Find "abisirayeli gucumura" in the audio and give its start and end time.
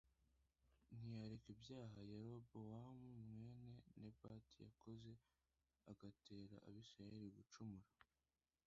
6.67-7.87